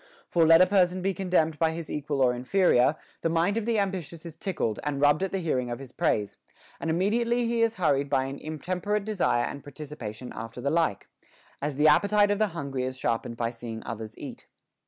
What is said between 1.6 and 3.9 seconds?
his equal or inferior, the mind of the